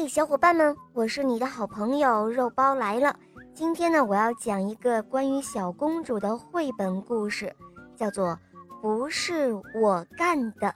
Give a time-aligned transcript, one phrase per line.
[0.00, 3.14] 嗨，小伙伴们，我是你的好朋友肉包来了。
[3.52, 7.54] 今天呢，我要讲一个关于小公主的绘本故事，
[7.98, 8.28] 叫做
[8.80, 10.68] 《不是我干的》。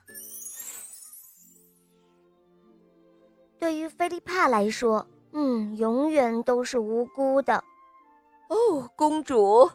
[3.58, 7.64] 对于菲利帕来说，嗯，永远都是无辜的。
[8.50, 9.70] 哦，公主，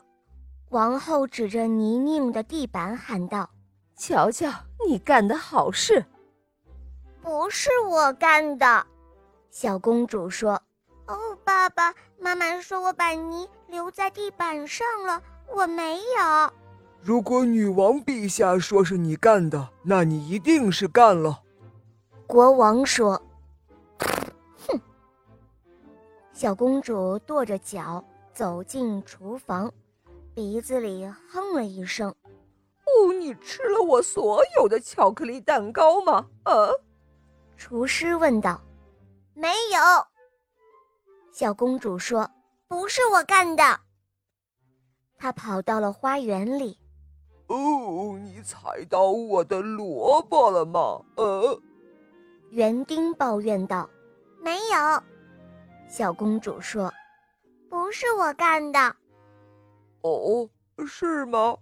[0.70, 3.50] 王后指着泥泞的地板喊道
[3.98, 4.48] ：“瞧瞧，
[4.88, 6.06] 你干的好事！”
[7.24, 8.86] 不是我干的。
[9.52, 10.62] 小公主说
[11.08, 15.22] ：“哦，爸爸妈妈说我把泥留在地板上了，
[15.54, 16.54] 我没有。”
[17.02, 21.42] 如果女王陛下说是你干的，那你一定是干了。
[22.28, 23.22] 国王说
[24.68, 24.80] ：“哼！”
[26.32, 28.04] 小公主跺着脚
[28.34, 29.72] 走进厨房，
[30.36, 32.14] 鼻子里哼了一声
[32.86, 36.70] ：“哦，你吃了我所有的巧克力蛋糕吗？”啊！
[37.58, 38.62] 厨师问道。
[39.40, 39.80] 没有，
[41.32, 42.30] 小公主说
[42.68, 43.80] ：“不是我干的。”
[45.18, 46.78] 她跑到了花园里。
[47.48, 51.02] 哦，你踩到我的萝卜了吗？
[51.16, 51.58] 呃，
[52.50, 53.90] 园丁抱怨道
[54.44, 55.04] ：“没有。”
[55.88, 56.94] 小公主说
[57.70, 58.94] ：“不是我干的。”
[60.04, 60.50] 哦，
[60.86, 61.58] 是吗？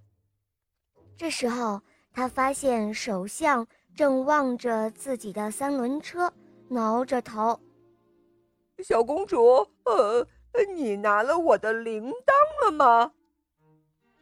[1.16, 1.80] 这时候，
[2.12, 6.34] 她发现首相正望着自己的三轮车，
[6.70, 7.60] 挠着头。
[8.84, 10.26] 小公主，呃，
[10.76, 13.12] 你拿了我的铃铛了吗？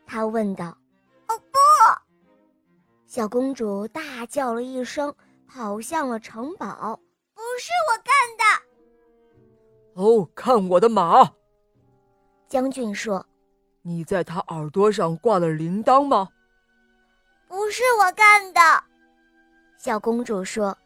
[0.06, 0.66] 他问道。
[1.28, 1.58] 哦不！
[3.06, 5.14] 小公主大叫了一声，
[5.48, 7.00] 跑向了城堡。
[7.34, 10.02] 不是我干的。
[10.02, 11.34] 哦，看我的马！
[12.48, 13.26] 将军说
[13.84, 16.30] ：“你在他耳朵上挂了铃铛吗？”
[17.48, 18.60] 不是我干的。
[19.78, 20.78] 小公主说：“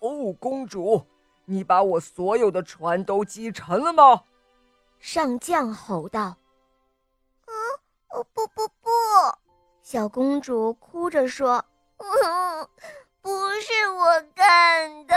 [0.00, 1.00] 哦，公主。”
[1.44, 4.22] 你把我所有的船都击沉了吗？
[4.98, 6.36] 上将吼道。
[7.44, 7.52] “啊，
[8.32, 8.90] 不不不！”
[9.82, 11.64] 小公主哭着说
[11.98, 12.68] ，“嗯
[13.20, 13.30] 不
[13.60, 15.16] 是我干的。”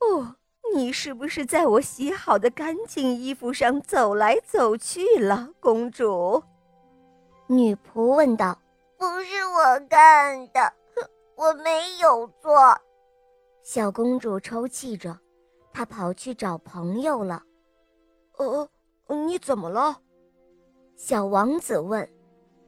[0.00, 0.36] 哦，
[0.74, 6.42] 你是不是在我洗好的干净衣服上走来走去了，公主？”
[7.46, 8.58] 女仆问道。
[8.96, 10.46] “不是我干
[13.72, 15.16] 小公主抽泣着，
[15.72, 17.40] 她跑去找朋友了。
[18.36, 18.68] 呃，
[19.06, 19.96] 你怎么了？
[20.96, 22.10] 小王子问。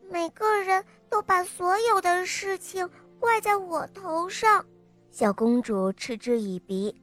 [0.09, 4.65] 每个人都把所有的事情怪在我头上。
[5.11, 6.95] 小公主嗤之以鼻，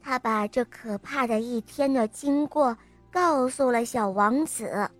[0.00, 2.76] 她把这可怕的一天的经过
[3.12, 4.90] 告诉了小王子，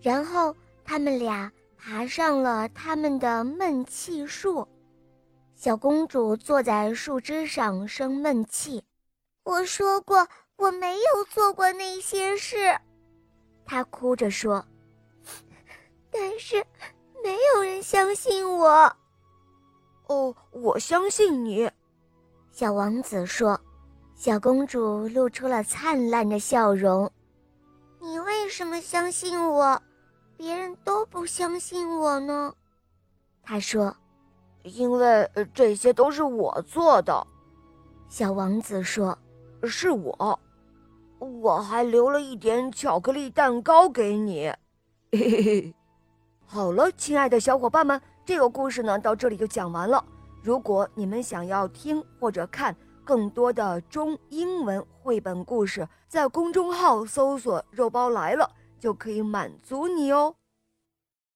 [0.00, 4.64] 然后他们俩爬上了他们的闷气树。
[5.56, 8.84] 小公主坐在树枝上生闷气。
[9.42, 12.78] 我说过我没有做过那些事，
[13.64, 14.62] 她哭着说。
[16.12, 16.62] 但是
[17.24, 18.94] 没有人相信我。
[20.08, 21.68] 哦，我相信你，
[22.52, 23.58] 小王子说。
[24.14, 27.10] 小公主露出了灿烂的笑容。
[27.98, 29.82] 你为什么相信我？
[30.36, 32.54] 别人都不相信我呢？
[33.42, 33.96] 她说。
[34.66, 37.26] 因为这些都是我做的，
[38.08, 39.16] 小王子说
[39.62, 40.40] ：“是我，
[41.18, 44.52] 我还留了一点巧克力蛋糕给你。”
[45.12, 45.74] 嘿嘿嘿。
[46.44, 50.04] 好了，亲爱的小伙伴们，这个故事呢到这里就讲完了。
[50.42, 58.50] 如果你们想要听或者看更多的中英文绘本故事，在公众号搜索“肉包来了”
[58.80, 60.34] 就可以满足你哦。